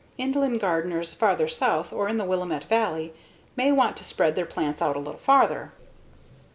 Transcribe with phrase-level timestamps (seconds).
[0.17, 3.13] Inland gardeners farther south or in the Willamette Valley
[3.55, 5.73] may want to spread their plants out a little farther.